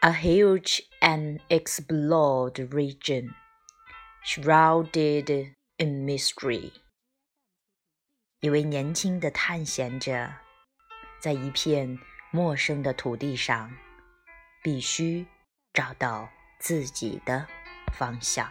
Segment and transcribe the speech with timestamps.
[0.00, 3.34] a huge and explored region,
[4.24, 6.70] shrouded in mystery。
[8.40, 10.30] 一位年轻的探险者，
[11.20, 11.98] 在一片
[12.30, 13.72] 陌生的土地上，
[14.62, 15.26] 必须
[15.72, 16.28] 找到
[16.60, 17.48] 自己的
[17.92, 18.48] 方向。